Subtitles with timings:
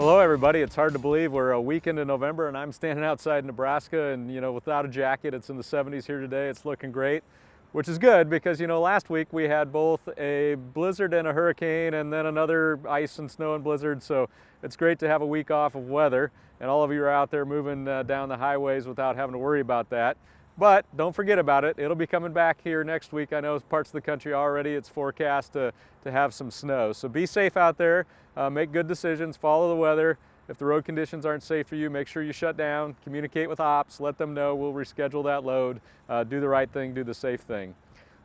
[0.00, 3.44] Hello everybody, it's hard to believe we're a week into November and I'm standing outside
[3.44, 6.90] Nebraska and you know without a jacket, it's in the 70s here today, it's looking
[6.90, 7.22] great,
[7.72, 11.34] which is good because you know last week we had both a blizzard and a
[11.34, 14.30] hurricane and then another ice and snow and blizzard, so
[14.62, 17.30] it's great to have a week off of weather and all of you are out
[17.30, 20.16] there moving uh, down the highways without having to worry about that.
[20.60, 21.78] But don't forget about it.
[21.78, 23.32] It'll be coming back here next week.
[23.32, 25.72] I know parts of the country already, it's forecast to,
[26.04, 26.92] to have some snow.
[26.92, 28.04] So be safe out there,
[28.36, 30.18] uh, make good decisions, follow the weather.
[30.50, 33.58] If the road conditions aren't safe for you, make sure you shut down, communicate with
[33.58, 35.80] ops, let them know, we'll reschedule that load,
[36.10, 37.74] uh, do the right thing, do the safe thing.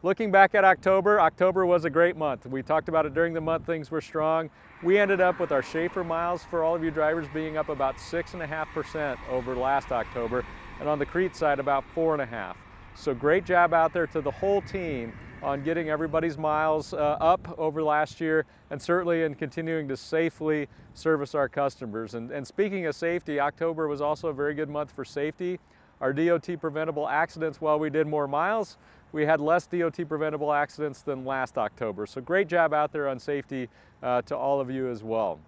[0.05, 2.45] Looking back at October, October was a great month.
[2.45, 4.51] We talked about it during the month, things were strong.
[4.83, 7.97] We ended up with our Shaffer miles for all of you drivers being up about
[7.97, 10.45] 6.5% over last October
[10.79, 12.55] and on the Crete side about four and a half.
[12.93, 17.57] So great job out there to the whole team on getting everybody's miles uh, up
[17.57, 22.13] over last year and certainly in continuing to safely service our customers.
[22.13, 25.57] And, and speaking of safety, October was also a very good month for safety.
[26.01, 28.77] Our DOT preventable accidents, while we did more miles,
[29.11, 32.05] we had less DOT preventable accidents than last October.
[32.05, 33.69] So great job out there on safety
[34.03, 35.39] uh, to all of you as well.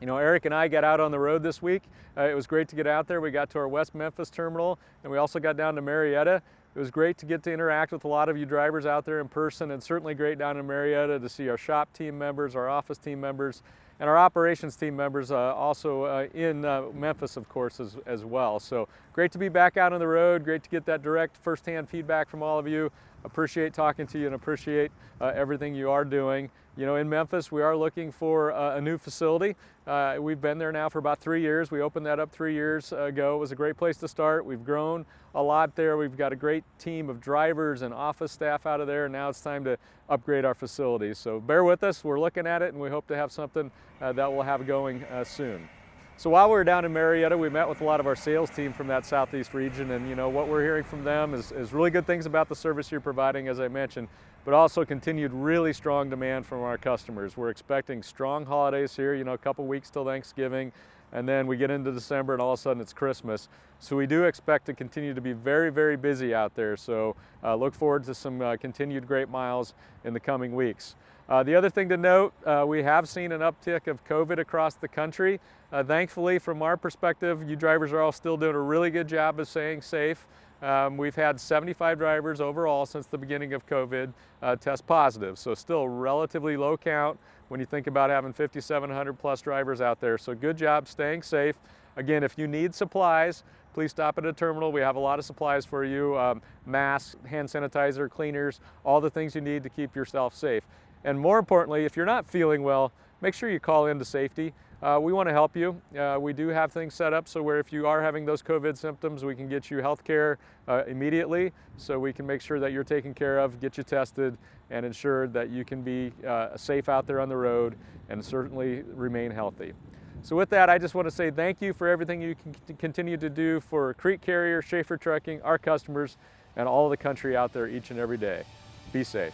[0.00, 1.82] You know, Eric and I got out on the road this week.
[2.16, 3.20] Uh, it was great to get out there.
[3.20, 6.42] We got to our West Memphis terminal and we also got down to Marietta.
[6.74, 9.20] It was great to get to interact with a lot of you drivers out there
[9.20, 12.68] in person and certainly great down in Marietta to see our shop team members, our
[12.68, 13.62] office team members,
[14.00, 18.24] and our operations team members uh, also uh, in uh, Memphis, of course, as, as
[18.24, 18.58] well.
[18.58, 21.88] So great to be back out on the road, great to get that direct firsthand
[21.88, 22.90] feedback from all of you.
[23.24, 26.50] Appreciate talking to you and appreciate uh, everything you are doing.
[26.76, 29.56] You know, in Memphis, we are looking for uh, a new facility.
[29.86, 31.70] Uh, we've been there now for about three years.
[31.70, 33.36] We opened that up three years ago.
[33.36, 34.44] It was a great place to start.
[34.44, 35.96] We've grown a lot there.
[35.96, 39.08] We've got a great team of drivers and office staff out of there.
[39.08, 39.78] Now it's time to
[40.08, 41.18] upgrade our facilities.
[41.18, 42.04] So bear with us.
[42.04, 45.02] We're looking at it and we hope to have something uh, that we'll have going
[45.04, 45.68] uh, soon.
[46.16, 48.48] So while we were down in Marietta, we met with a lot of our sales
[48.48, 51.72] team from that southeast region, and you know what we're hearing from them is, is
[51.72, 54.08] really good things about the service you're providing, as I mentioned,
[54.44, 57.36] but also continued really strong demand from our customers.
[57.36, 60.72] We're expecting strong holidays here, you know, a couple weeks till Thanksgiving,
[61.14, 63.48] and then we get into December and all of a sudden it's Christmas.
[63.78, 66.76] So we do expect to continue to be very, very busy out there.
[66.76, 69.74] So uh, look forward to some uh, continued great miles
[70.04, 70.96] in the coming weeks.
[71.28, 74.74] Uh, the other thing to note, uh, we have seen an uptick of COVID across
[74.74, 75.40] the country.
[75.72, 79.40] Uh, thankfully, from our perspective, you drivers are all still doing a really good job
[79.40, 80.26] of staying safe.
[80.64, 85.54] Um, we've had 75 drivers overall since the beginning of COVID uh, test positive, so
[85.54, 90.16] still relatively low count when you think about having 5,700 plus drivers out there.
[90.16, 91.56] So good job staying safe.
[91.96, 94.72] Again, if you need supplies, please stop at a terminal.
[94.72, 99.10] We have a lot of supplies for you, um, masks, hand sanitizer, cleaners, all the
[99.10, 100.62] things you need to keep yourself safe.
[101.04, 102.90] And more importantly, if you're not feeling well,
[103.24, 104.52] make sure you call into safety.
[104.82, 105.80] Uh, we want to help you.
[105.98, 108.76] Uh, we do have things set up so where if you are having those COVID
[108.76, 110.36] symptoms, we can get you health care
[110.68, 114.36] uh, immediately so we can make sure that you're taken care of, get you tested,
[114.68, 117.76] and ensure that you can be uh, safe out there on the road
[118.10, 119.72] and certainly remain healthy.
[120.20, 122.34] So with that, I just want to say thank you for everything you
[122.66, 126.18] can continue to do for Crete Carrier, Shaffer Trucking, our customers,
[126.56, 128.44] and all the country out there each and every day.
[128.92, 129.32] Be safe.